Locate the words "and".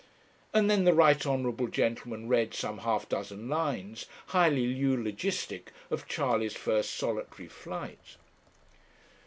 0.51-0.67